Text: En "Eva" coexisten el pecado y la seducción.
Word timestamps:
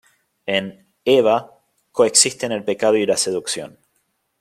En 0.47 0.87
"Eva" 1.05 1.59
coexisten 1.91 2.51
el 2.51 2.63
pecado 2.63 2.97
y 2.97 3.05
la 3.05 3.17
seducción. 3.17 3.77